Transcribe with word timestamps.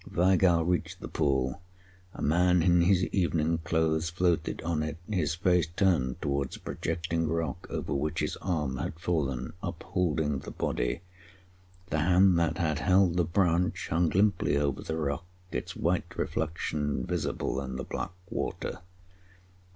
Weigall 0.11 0.65
reached 0.65 0.99
the 0.99 1.07
pool. 1.07 1.61
A 2.15 2.23
man 2.23 2.63
in 2.63 2.81
his 2.81 3.03
evening 3.13 3.59
clothes 3.59 4.09
floated 4.09 4.59
on 4.63 4.81
it, 4.81 4.97
his 5.07 5.35
face 5.35 5.67
turned 5.75 6.19
towards 6.23 6.55
a 6.55 6.59
projecting 6.59 7.27
rock 7.27 7.67
over 7.69 7.93
which 7.93 8.19
his 8.21 8.35
arm 8.37 8.77
had 8.77 8.99
fallen, 8.99 9.53
upholding 9.61 10.39
the 10.39 10.49
body. 10.49 11.01
The 11.91 11.99
hand 11.99 12.39
that 12.39 12.57
had 12.57 12.79
held 12.79 13.15
the 13.15 13.23
branch 13.25 13.89
hung 13.89 14.09
limply 14.09 14.57
over 14.57 14.81
the 14.81 14.97
rock, 14.97 15.23
its 15.51 15.75
white 15.75 16.17
reflection 16.17 17.05
visible 17.05 17.61
in 17.61 17.75
the 17.75 17.83
black 17.83 18.13
water. 18.27 18.79